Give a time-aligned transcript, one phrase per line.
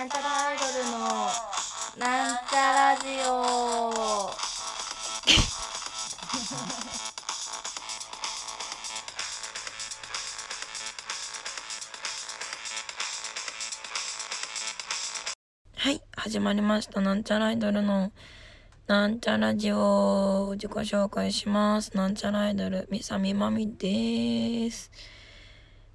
[0.00, 0.98] なんちゃらアイドルの
[1.98, 4.30] なんちゃラジオ
[15.76, 17.02] はい、始まりました。
[17.02, 18.10] なんちゃらアイドルの
[18.86, 21.94] なんちゃラジオ自己紹介します。
[21.94, 24.90] なんちゃらアイドル、みさみまみです。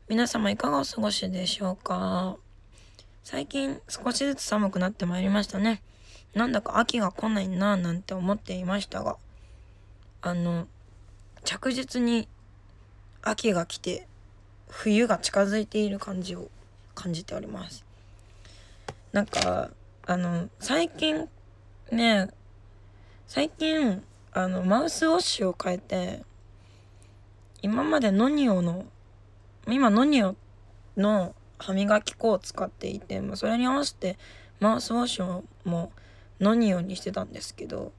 [0.07, 2.37] 皆様いかがお過ごしでしょうか？
[3.25, 5.81] 最近少しずつ寒くなってまいりましたね。
[6.35, 9.17] なんだか秋が来ないなぁなんて思っていましたが、
[10.21, 10.67] あの、
[11.43, 12.27] 着実に
[13.23, 14.07] 秋が来て
[14.69, 16.51] 冬が近づいている感じを
[16.93, 17.83] 感じております。
[19.11, 19.71] なんか、
[20.05, 21.27] あの、最近
[21.91, 22.29] ね、
[23.25, 24.03] 最近、
[24.33, 26.23] あの、マウスウォッシュを変えて、
[27.63, 28.85] 今までノニオの、
[29.67, 30.35] 今ノニオ
[30.95, 34.17] の歯磨き粉を使っていて、まあそれに合わせて
[34.59, 35.91] マウスウォッシュも
[36.39, 37.91] ノニオにしてたんですけど、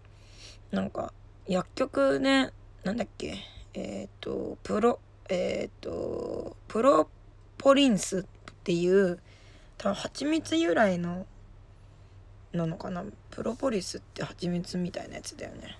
[0.71, 1.13] なんか、
[1.47, 2.53] 薬局ね、
[2.85, 3.39] なんだっけ、
[3.75, 7.09] えっ、と、プロ、えっ、と、プロ
[7.59, 8.25] ポリンスっ
[8.65, 9.19] ていう、
[9.79, 11.27] 多分蜂蜜由来の
[12.53, 13.05] なのかな？
[13.31, 15.77] プロポリスって蜂蜜みたいなやつだよね。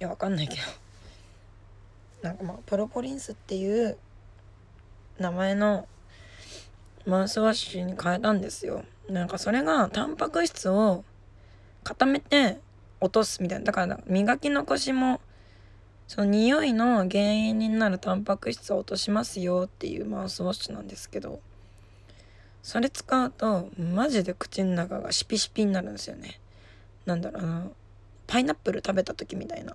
[0.00, 0.62] いやわかんないけど。
[2.22, 3.98] なんかまあプロポリンスっていう
[5.18, 5.86] 名前の
[7.06, 8.84] マウスワッシュに変えたんですよ。
[9.08, 11.04] なんかそれがタンパク質を
[11.84, 12.60] 固めて
[13.00, 13.64] 落とすみたいな。
[13.64, 15.20] だから磨き残しも
[16.06, 21.40] その匂いの原因になるタンパク質を落としますよっていうマウスウォッシュなんですけど
[22.62, 26.38] それ使うとマジで口の中がシピシピになるんですよね。
[27.06, 27.66] なんだろうな
[28.26, 29.74] パイナップル食べた時みたいな。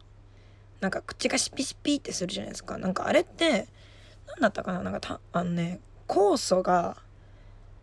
[0.80, 2.78] なんか口がシピシピってするじゃないですか。
[2.78, 3.68] なんかあれって
[4.28, 4.82] 何だったかな。
[4.84, 6.98] なんかたあのね酵素が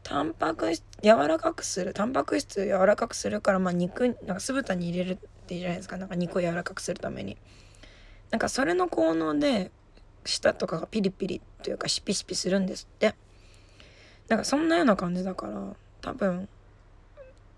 [0.04, 5.96] タンパク質柔らかくするタンパク質を柔らかくするからまあ肉なんか酢豚に入れるっていいじゃないですか。
[5.96, 7.36] なんか肉を柔らかくするために。
[8.30, 9.72] なんかそれの効能で
[10.24, 13.14] 舌とかがピリピリというかシピシピするんですって。
[14.28, 16.48] なんかそんなような感じだから多分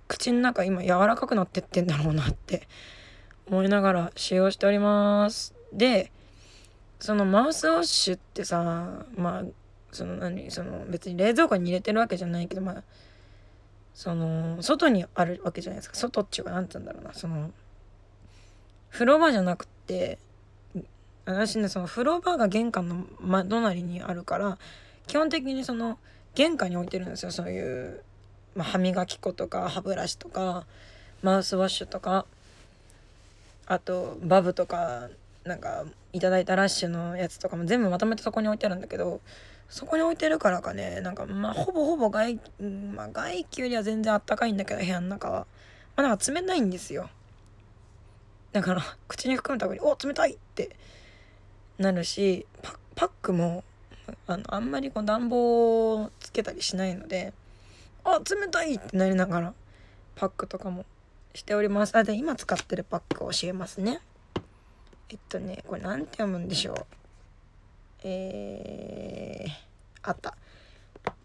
[0.08, 2.68] 口の中今柔らかくなってってんだろうなって
[3.46, 5.54] 思いながら使用しております。
[5.72, 6.12] で
[6.98, 9.44] そのマウスウォッシュってさまあ
[9.92, 12.82] その何その別に冷蔵庫に入れてるわけじゃないけどまあ
[13.94, 15.96] その外にあるわけじゃないですか。
[15.96, 17.14] 外っていうか何て言うんだろうな。
[17.14, 17.50] その
[18.90, 20.18] 風呂場じゃなくて
[21.24, 24.58] 私ねその風呂場が玄関の窓なりにあるから
[25.06, 25.98] 基本的にその
[26.34, 27.30] 玄関に置いてるんですよ。
[27.30, 28.02] そういう、
[28.54, 30.66] まあ、歯磨き粉とか歯ブラシとか
[31.22, 32.26] マウスワッシュとか
[33.66, 35.08] あとバブとか
[35.46, 39.20] なんかいただいたラッシュのやつとかも全部まとめてそこに置いてあるんだけど
[39.68, 42.38] そこに置いてるからかねなんかまあほぼほぼ外,、
[42.94, 45.46] まあ、外気よりは全然あったかいんだけど部屋の中は。
[45.96, 47.08] まあなんか冷たいんですよ。
[48.52, 50.76] だから口に含むたびに「お冷たい!」って
[51.78, 52.46] なるし
[52.94, 53.64] パックも
[54.26, 57.32] あのあんまりこう暖房をつけたりしないので
[58.04, 59.54] あ冷たいってなりながら
[60.14, 60.84] パックとかも
[61.34, 61.96] しております。
[61.96, 64.00] あで今使ってるパックを教えますね。
[65.08, 66.86] えっとねこれ何て読むんでしょう。
[68.04, 70.36] えー、あった。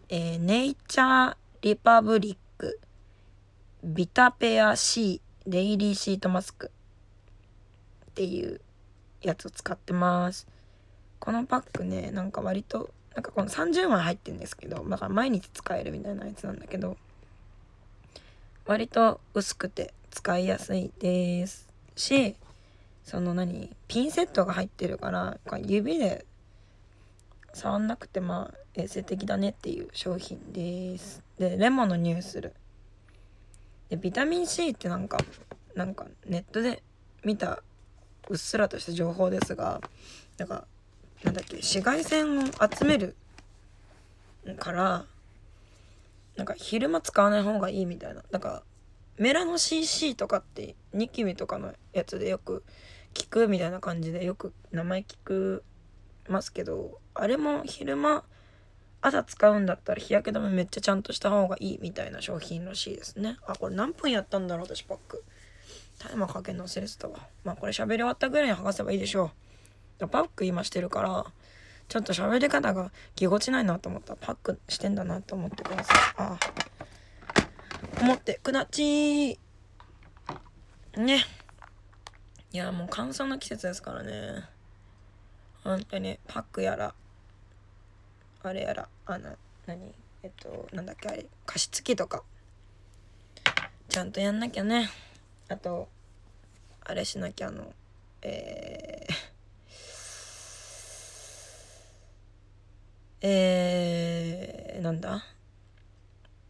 [0.08, 2.80] えー、ネイチャーリパブリック
[3.82, 6.70] ビタペア C デイリーシートマスク
[8.10, 8.60] っていう
[9.22, 10.46] やつを使ってます。
[11.18, 16.96] このパックねなんか割となんかこの30枚入ってるんですけどだから毎日使えるみたいなやつなんだけど
[18.66, 21.68] 割と薄くて使いやすいです。
[21.96, 22.36] し
[23.04, 23.74] その何？
[23.88, 26.24] ピンセットが入ってるから指で
[27.52, 31.22] 触んなくてまあ衛生的だねっていう商品です。
[31.38, 32.54] でレモンの匂いする。
[33.90, 35.18] でビタミン C ってなんか
[35.74, 36.82] なんかネットで
[37.24, 37.62] 見た
[38.30, 39.80] うっすらとした情報ですが
[40.38, 40.66] なんか
[41.24, 43.16] なんだっけ紫外線を集める
[44.58, 45.04] から
[46.36, 48.22] なんか昼間使わない方がいいみたいな。
[48.30, 48.62] なんか
[49.18, 52.64] メラノ CC とかってニキビとかのやつでよく
[53.14, 55.64] 聞くみたいな感じでよく名前聞く
[56.28, 58.24] ますけどあれも昼間
[59.00, 63.36] 朝使うんだったら日焼け止めめっちゃちゃんとした方がいいみたいな商品らしいですね。
[63.46, 65.24] あこれ何分やったんだろう私パック。
[65.98, 67.18] タイマーかけの忘れてたわ。
[67.44, 69.32] まあこれ喋り終わったぐらいに剥がせばいいでしょ
[70.00, 70.08] う。
[70.08, 71.26] パック今してるから
[71.88, 74.14] ちょっと喋り方がぎこちないなと思った。
[74.14, 75.96] らパックしてんだなと思ってください。
[76.18, 79.38] ああ思ってくだち
[80.96, 81.24] ね。
[82.52, 84.44] いやもう乾燥の季節ですからね。
[85.64, 86.92] 本当にパックやら
[88.42, 89.94] あれやらあの何？
[90.22, 91.24] えっとなんだっけあれ？
[91.46, 92.22] 加湿器とか
[93.88, 94.90] ちゃんとやんなきゃね。
[95.48, 95.88] あと
[96.84, 97.72] あれしなきゃあの
[98.20, 99.14] えー、
[103.22, 105.24] えー、なんだ？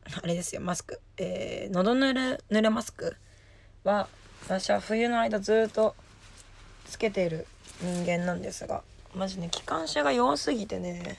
[0.04, 1.00] あれですよマスク。
[1.18, 3.16] えー、喉ぬれ濡れマスク
[3.84, 4.08] は
[4.44, 5.94] 私は冬の間ずっと
[6.86, 7.46] つけている
[7.80, 8.82] 人間なんですが
[9.14, 11.18] マジね気管支が弱すぎてね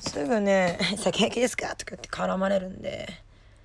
[0.00, 3.08] すぐね「酒焼けですか?」とか言って絡まれるんで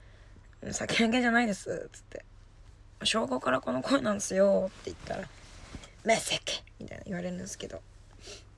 [0.72, 2.26] 「酒焼けじゃないです」っつって
[3.04, 5.28] 「小5からこの声なんですよ」って言ったら
[6.04, 7.82] 「めっせけ!」みたいな言われるんですけど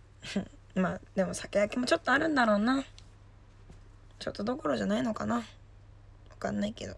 [0.75, 2.83] まあでも酒焼けもちょっとあるんだろうな
[4.19, 5.43] ちょっとどころじゃないのかなわ
[6.39, 6.95] かんないけど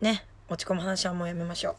[0.00, 1.74] ね落ち込む話はもうやめましょう。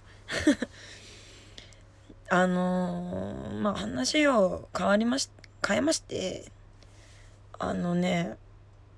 [2.30, 5.30] あのー、まあ話を変わりまし
[5.66, 6.52] 変えまして
[7.58, 8.38] あのね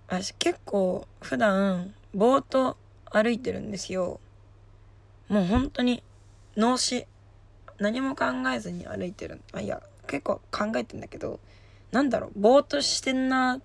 [0.08, 2.78] 私結構普段ぼーっと
[3.12, 4.20] 歩いてるんですよ。
[5.28, 6.02] もう本当に
[6.58, 7.06] 脳死
[7.78, 9.42] 何も考えずに歩いてる。
[9.54, 11.40] あいや結構考えてんだけど
[11.92, 13.62] なんだろうぼーっとしてんなっ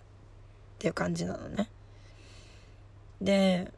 [0.79, 1.71] ていう感じなのね。
[3.23, 3.73] で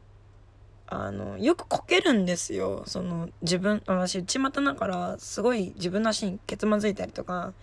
[0.89, 7.53] あのよくこけるんですよその自分私内股だからすごい自分の足にけつまずいたりとか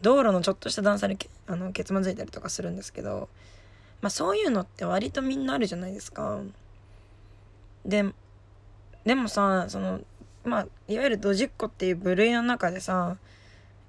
[0.00, 3.28] 道路のちょっとした段差でけあのけつまずいたりとかするんですけど
[4.00, 6.40] まあそういうのって割とみんなあるじゃないですか。
[7.84, 8.04] で
[9.04, 10.00] でもさその
[10.44, 13.16] まあいわゆるドジっ子っていう部類の中でさ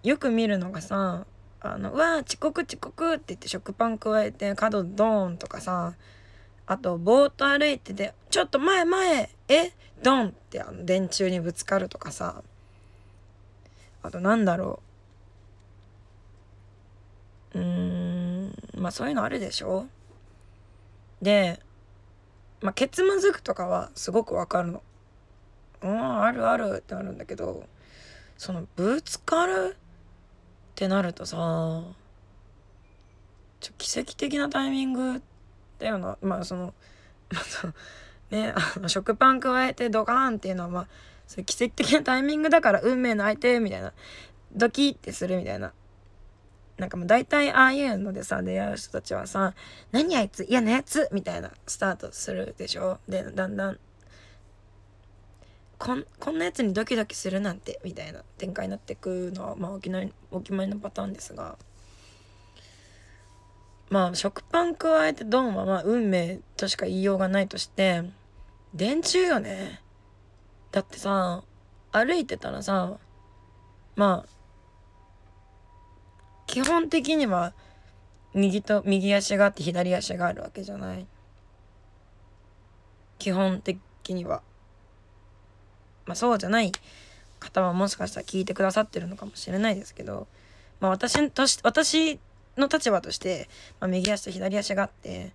[0.03, 1.25] よく見るのがさ
[1.61, 5.93] 「あのうわ遅刻遅刻」って言って食パン加えて角ドーンとかさ
[6.71, 9.73] あとぼーっと歩いてて「ちょっと前前え？
[10.01, 12.43] ドン!」ってあの電柱にぶつかるとかさ
[14.01, 14.81] あとなんだろ
[17.53, 19.85] ううんまあそういうのあるでしょ？
[21.21, 21.59] で
[22.61, 24.81] まあケツまずくとかはすごくわかるの。
[25.81, 27.65] うんあるあるってなるんだけど
[28.37, 31.35] そのぶつかるってなるとさ
[33.59, 35.21] ちょ奇跡的なタイミング
[35.81, 36.73] だよなまあその
[38.31, 40.87] ねあの食パン加えてドカーンっていうのはまあ
[41.27, 43.93] それ奇跡的なタイミングだから運命の相手みたいな
[44.53, 45.73] ドキってするみたいな。
[46.77, 49.53] なんかもう大体ああいうのでさ出会う人たちはさ
[49.91, 52.97] 「何あいつ嫌なやつ」みたいなスタートするでしょ？
[53.07, 53.79] でだんだん
[55.77, 61.55] こんこんなやつにドキドキするなんてみたいな展開になってくのはまあお決まりのパターンですが。
[63.91, 68.03] まあ食パン加えてドンはまあ運命としか言いようがないとして
[68.73, 69.81] 電柱よね。
[70.71, 71.43] だってさ
[71.91, 72.97] 歩いてたらさ
[73.97, 74.29] まあ
[76.47, 77.53] 基本的には
[78.33, 81.05] 右と右足があって左足があるわけじゃない。
[83.19, 83.77] 基本的
[84.07, 84.41] には。
[86.05, 86.71] まあそうじゃない
[87.41, 90.27] 方はもしかしたら聞いてくださってるのかもしれないですけど
[90.79, 92.19] まあ私とし私
[92.57, 93.49] の立場として、
[93.79, 95.31] まあ、右足と左足があって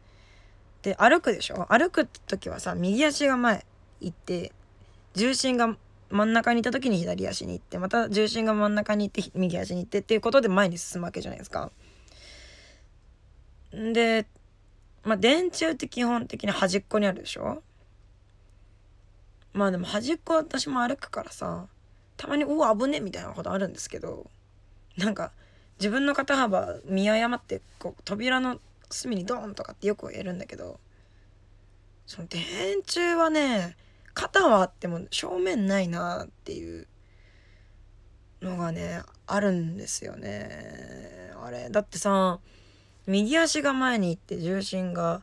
[0.82, 1.66] で歩くでしょ？
[1.70, 3.64] 歩く時はさ右足が前
[4.00, 4.52] 行って
[5.14, 5.76] 重心が
[6.10, 11.72] 真ん中にいた時に左足に行ってまた重心が真ん中に行って右足に行ってっていうことで前に進むわけじゃないですか。
[13.72, 14.26] で
[15.02, 17.62] まあ電柱って基本的に端っこにあるでしょ？
[19.52, 21.66] まあでも端っこ私も歩くからさ
[22.16, 24.30] たまに「うわ危ね」みたいなことあるんですけど
[24.96, 25.32] なんか
[25.78, 28.58] 自分の肩幅見誤ってこう扉の
[28.90, 30.78] 隅にドーンとかってよくやるんだけど
[32.06, 32.42] その電
[32.86, 33.76] 柱はね
[34.14, 36.86] 肩はあっても正面ないなっていう
[38.40, 41.32] のがねあるんですよね。
[41.42, 41.68] あれ。
[41.70, 42.38] だってさ
[43.06, 45.22] 右足が前に行って重心が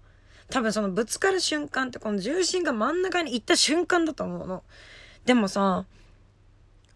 [0.50, 4.64] 多分そのぶつかる瞬間ってこの重心が真ん中に行った瞬間だと思うの。
[5.26, 5.86] でもさ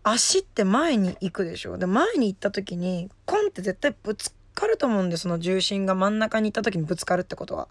[0.09, 1.77] 足って前に行くでしょ？
[1.77, 7.67] で前に行った時にコンって絶対ぶつかると思うんでその重心が真ん中に行った時にぶつかるってことは。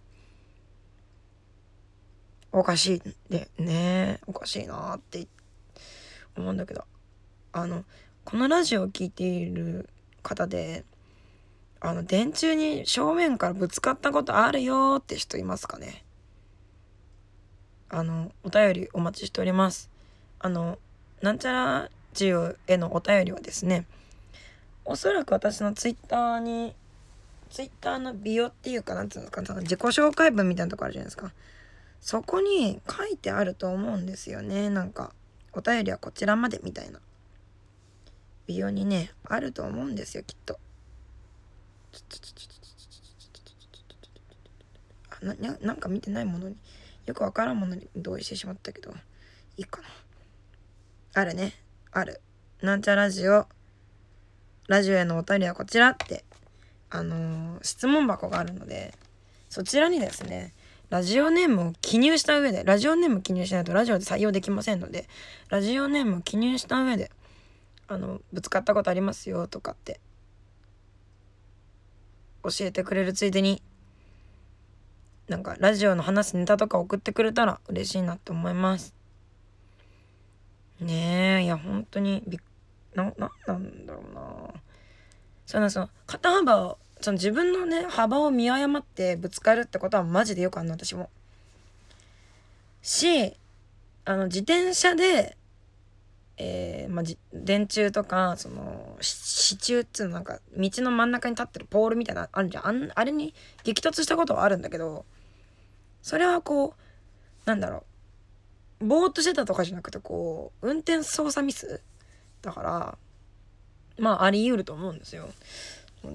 [2.53, 5.27] おかしいでねおかしいなって
[6.37, 6.85] 思うんだけど。
[7.53, 7.85] あの
[8.25, 9.89] このラジオを聴いている
[10.23, 10.85] 方で
[11.81, 16.05] あの電柱に正面からぶつかったことあるよって人いますかね？
[17.89, 19.89] あのお便りお待ちしております。
[20.39, 20.79] あの
[21.23, 23.85] なんちゃらジオへのお便りはですね
[24.87, 26.75] おそらく私のツイッターに
[27.51, 31.33] ツイッターの美容っていうかなんていうのかな自己紹介文みたいなとこあるじゃないですか。
[32.01, 34.71] そこに書いてあると思うんですよね。
[34.71, 35.13] なんか
[35.53, 37.01] お便りはこちらまでみたいな。
[38.47, 40.59] 美容にねあると思うんですよきっと。
[45.11, 46.57] あななんか見てないものに
[47.07, 48.93] よくわからんものに同意してしまったけど
[49.57, 49.89] いいかな。
[51.15, 51.66] あるね。
[51.93, 52.21] ある。
[52.63, 53.47] なんちゃラジオ
[54.69, 56.25] ラジオへのお便りはこちらって
[56.91, 58.95] あのー質問箱があるので
[59.49, 60.53] そちらにですね
[60.89, 65.09] ラジオネームを記入した上でラジオネーム記入しないとラジオで採用できませんので
[65.49, 67.11] ラジオネームを記入した上で
[67.89, 70.01] あのぶつかったことありますよとかって
[72.43, 73.63] 教えてくれるついでに
[75.29, 78.95] なんかラジオの話すネタとか送ってくれたら嬉しいなって思います。
[80.81, 82.41] ねえいや本当にびっ
[82.97, 84.23] ななんなんだろうな。
[85.45, 91.11] そのその肩幅をその自分のね幅を見誤ってぶつかるってことはマジでよくあるの私も。
[92.83, 93.37] し
[94.05, 95.37] あの自転車で
[96.39, 102.67] えーまあ、じ電柱とかその支柱っつうのなんか道の真ん中に立ってるポールみたいなあるじゃん。
[102.67, 103.33] あんあれに
[103.65, 105.07] 激突したことはあるんだけど
[106.03, 106.81] それはこう
[107.47, 107.86] なんだろう。
[108.81, 111.81] ぼーっとしてたとかじゃなくてこう運転操作ミス
[112.43, 112.99] だから
[113.99, 115.29] まああり得ると思うんですよ。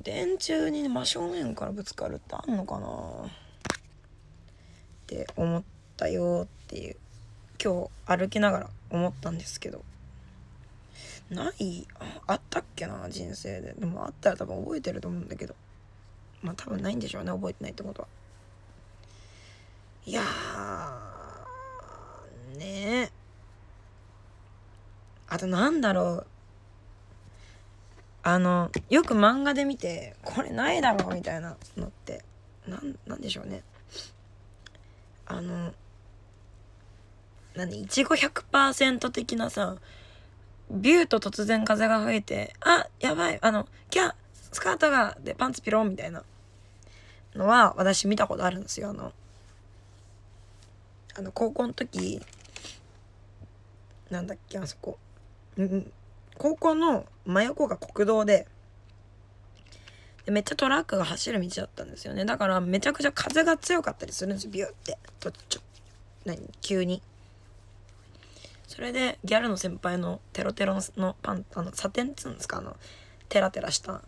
[0.03, 2.87] 電柱に真正面からぶつかるってあんのかな？
[2.87, 2.91] っ
[5.07, 5.63] て思っ
[5.97, 6.95] たよっていう
[7.61, 9.83] 今日歩きながら思ったんですけど。
[11.29, 11.85] ない？
[12.27, 13.09] あったっけな？
[13.09, 13.73] 人生で。
[13.73, 15.55] でもあったら多分覚えてると思うんだけど。
[16.41, 17.31] まあ多分ないんでしょうね。
[17.31, 18.07] 覚えてないってことは。
[20.05, 21.10] いやー。
[22.57, 23.11] ね。
[25.27, 26.27] あとなんだろう。
[28.23, 32.23] あのよく漫画で見てこれないだろうみたいなのって
[32.67, 33.63] なんなんでしょうね。
[35.25, 35.73] あの
[37.55, 39.77] 何いちご100%的なさ
[40.69, 44.13] ビューと突然風が吹いてあやばいあのキャ
[44.51, 46.23] スカートがでパンツピロンみたいな
[47.35, 48.89] のは私見たことあるんですよ。
[48.89, 49.13] あの
[51.15, 52.21] あの高校の時
[54.11, 54.99] なんだっけあそこ。
[55.57, 55.91] うん
[56.37, 58.47] 高校の真横が国道で
[60.25, 62.25] でめっちゃトラックが走る道だったんですよね。
[62.25, 64.97] だからめちゃくちゃ風が強かったりするんですビューって。
[65.19, 65.61] とちょ
[66.25, 66.49] 何？
[66.61, 67.01] 急に。
[68.67, 72.57] それでギャルの先輩のテロテロのパンあのサテンっつうんですか？
[72.57, 72.75] あの
[73.29, 74.01] テラテラした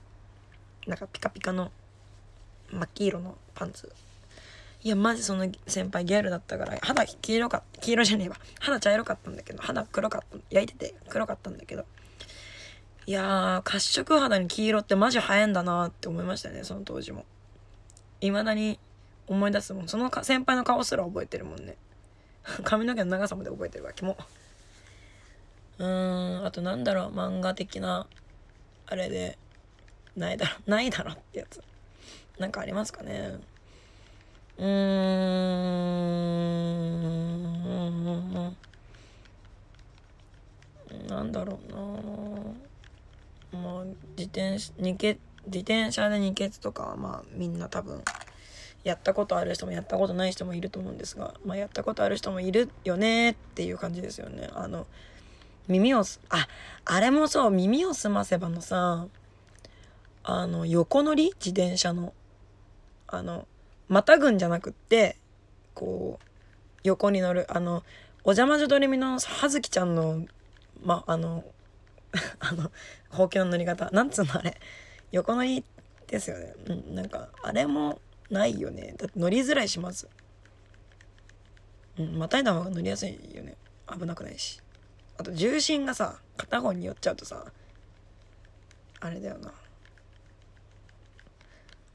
[0.88, 1.72] なんかピカピカの
[2.72, 3.92] 真っ黄色のパンツ。
[4.84, 8.36] いやマジその先輩ギャルだったから肌黄色か黄色じゃねえわ。
[8.60, 11.86] 肌茶色かったんだけど肌黒かった焼いてて黒かったんだけど。
[13.06, 17.26] いやー褐色肌に黄色ってマジ映えんだなって思いましたねその当時も。
[18.20, 18.78] 未だに
[19.28, 19.88] 思い出すもん。
[19.88, 21.78] その先輩の顔すら覚えてるもんね。
[22.64, 24.18] 髪の毛の長さまで覚えてるわけも
[25.80, 28.06] うーんあとなんだろう漫画的な
[28.86, 29.38] あれで
[30.18, 31.62] ないだろないだろってやつ。
[32.38, 33.40] なんかありますかね。
[34.58, 36.24] うーん。
[41.08, 41.78] なんだろうな。
[43.60, 43.84] まあ
[44.18, 48.04] 自転車二血自転車で二血とかはまあみんな多分
[48.84, 54.50] やったことある人もやったことない人もいると思うんですが、まあ、やったことある人もいるよねっていう感じですよね。
[54.54, 54.88] あの
[55.68, 56.48] 耳をすあ
[56.86, 59.08] あれもそう耳をすませばのさ
[60.24, 61.34] あの横乗り？
[61.36, 62.14] 自転車の。
[63.08, 63.48] あの
[63.94, 65.18] またぐんじゃなくって
[65.76, 66.26] こう
[66.84, 67.84] 横に乗るあの
[68.24, 70.26] お邪魔女ドレミの葉月ちゃんの
[70.84, 71.44] まあの
[72.40, 72.72] あの
[73.10, 73.92] ほうきの乗り方。
[73.92, 74.60] なんつうのあれ。
[75.12, 75.64] 横乗り
[76.08, 76.54] ですよね。
[76.66, 78.96] うんなんかあれもないよね。
[78.98, 80.10] だって乗りづらいしまず。
[82.00, 83.56] うんまたいだ方が乗りやすいよね。
[83.88, 84.60] 危なくないし。
[85.20, 87.46] あと重心がさ片方に寄っちゃうとさ
[89.02, 89.54] あれだよな。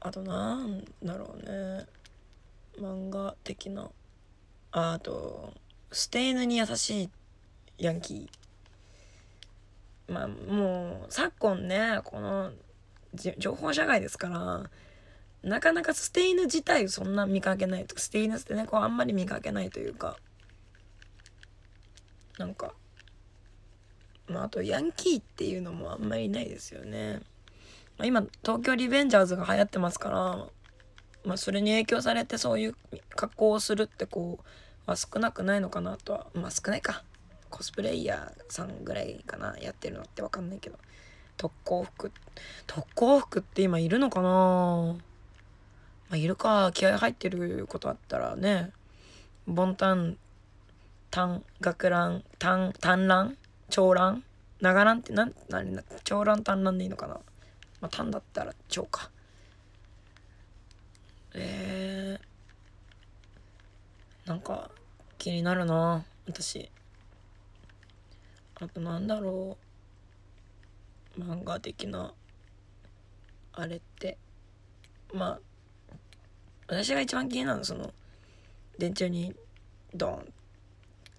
[0.01, 1.85] あとなんだろうね。
[2.79, 3.89] 漫画的な。
[4.71, 5.53] ああと
[5.91, 7.09] 捨て犬に優しい
[7.77, 10.13] ヤンキー。
[10.13, 12.51] まあもう昨今ねこの
[13.37, 14.69] 情報社会ですから
[15.43, 20.17] なかなか捨て犬自体そんな見かけないと捨て犬捨て猫あんまり見かけないというか。
[22.37, 22.73] なんか
[24.29, 27.19] まああとヤンキーっていうのもあんまりないですよね、
[27.99, 30.17] まあ、今東京リベンジャーズが流行ってますから
[31.25, 32.75] まあそれに影響されてそういう
[33.15, 37.03] 格好をするってこうは少なくないのかなとはまあ少ないか。
[37.49, 40.77] コスプレイヤーさんぐらいかなやってるのって分かんないけど。
[41.35, 42.11] 特攻服。
[42.67, 44.29] 特攻服って今いるのかな？
[44.29, 44.95] ま
[46.11, 46.71] あいるか。
[46.73, 48.71] 気合入ってることあったらね。
[49.47, 50.17] ボンタン
[51.11, 53.35] 単学ラン単単乱？
[53.69, 54.23] 長乱？
[54.61, 57.19] 長乱ってなん何な長乱単乱でいいのかな？
[57.81, 59.09] まあ単だったら長か。
[61.33, 64.71] えー、なんか
[65.17, 66.69] 気になるな私。
[68.55, 69.57] あとなんだろ
[71.17, 71.21] う。
[71.21, 72.13] 漫画的な
[73.53, 74.17] あれって。
[75.13, 75.39] まあ
[76.67, 77.93] 私が一番気になるのはその
[78.77, 79.35] 電柱に
[79.93, 80.33] ドーン。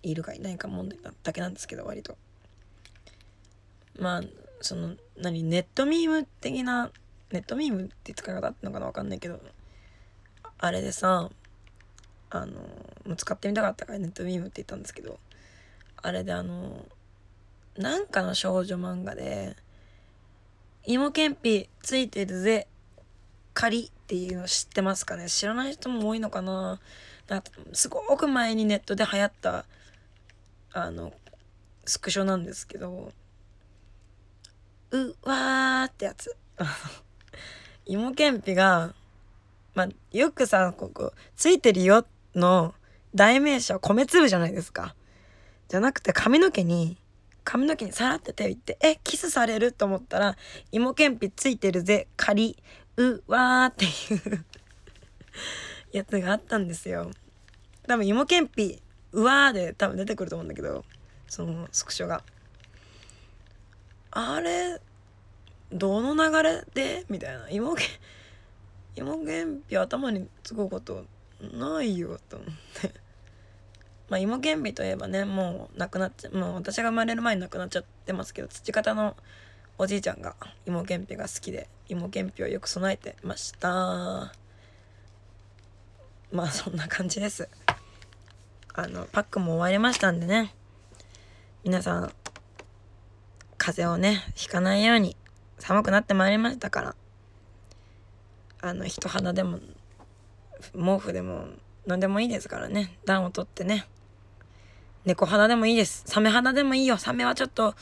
[0.03, 2.17] いるかいないか問題だけなんですけど割と。
[3.99, 4.23] まあ
[4.61, 6.91] その何ネットミーム的な
[7.31, 9.41] ネットミームって使い方あったのかなわかんないけど
[10.59, 11.31] あれでさ
[12.31, 15.19] あのもう使ってみたかったからネットミームって言ったんですけど
[15.97, 16.85] あれであの
[17.77, 19.57] なんかの少女漫画で
[20.85, 22.67] 芋けんぴついてるぜ
[23.55, 25.29] 仮っていうの知ってますかね？
[25.29, 26.81] 知らない人も多いのかな？
[27.29, 29.65] なんかすごく前にネットで流行った
[30.73, 31.13] あの
[31.85, 33.13] スクショなんですけど
[34.93, 36.35] うわーってやつ。
[37.87, 38.95] 芋けんぴが
[39.75, 42.05] まよくさここついてるよ
[42.35, 42.75] の
[43.15, 44.95] 代名詞は米粒じゃないですか。
[45.69, 46.97] じゃなくて髪の毛に
[47.45, 50.37] 髪の毛にさらって手をいってえキスされると思ったら
[50.73, 52.57] 芋けんぴついてるぜ仮
[52.97, 54.45] うわーっていう
[55.93, 57.11] やつがあったんですよ。
[57.87, 58.83] 多分芋けんぴ
[59.13, 60.85] うわーで多分出てくると思うんだけど
[61.29, 62.25] そのスクショが。
[64.13, 64.81] あれ
[65.73, 67.05] どの流れで？
[67.09, 67.49] みたいな。
[67.51, 67.85] 芋け
[68.97, 71.05] 芋けんぴ頭につくこと
[71.41, 72.49] ないよと思っ
[72.83, 72.93] て。
[74.11, 79.17] まあ芋けんぴといえばねもう亡くなっちゃもう私が生まれる前に亡くなっちゃってますけど土方の
[79.79, 80.35] おじいちゃんが
[80.67, 84.35] 芋けんぴが好きで芋けんぴをよく備えてました。
[86.33, 87.49] まあそんな感じです。
[88.75, 90.55] あのパックも終わりましたんでね。
[91.65, 92.13] 皆さん
[93.63, 95.15] 風邪をねひかないように
[95.59, 96.97] 寒くなってまいりましたから。
[98.63, 99.59] あの人肌でも
[100.73, 101.45] 毛布でも
[101.87, 102.97] 何でもいいですからね。
[103.05, 103.87] 暖を取ってね。
[105.05, 106.05] 猫肌でもいいです。
[106.07, 106.97] サメ肌でもいいよ。
[106.97, 107.75] サメはちょっと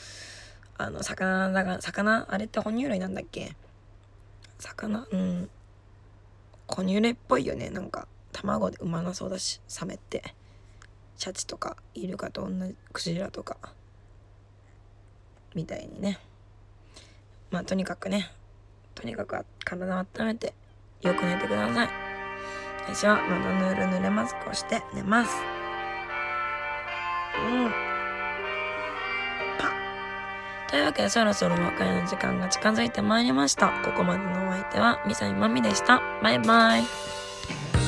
[0.77, 3.55] あの魚だが魚あれって哺乳類なんだっけ？
[4.59, 5.07] 魚？
[5.09, 5.49] うん。
[6.67, 7.69] 哺乳類っぽいよね。
[7.69, 10.35] なんか卵で産まなそうだしサメって。
[11.15, 13.55] シャチとかイルカと同じクジラとか。
[15.55, 16.19] みたいにね。
[17.51, 18.31] まあとにかくね。
[18.95, 20.53] とにかく体を温めて
[21.01, 21.89] よく寝てください。
[22.85, 25.31] 私はまだぬるぬるマスクをして寝ます。
[27.37, 27.71] うん。
[29.57, 29.71] パ
[30.69, 33.69] というわけでそろそろお別れの時間が近づいてまいりました。
[33.83, 36.01] ここまでのお相手はみさみまみでした。
[36.21, 37.78] バイバイ。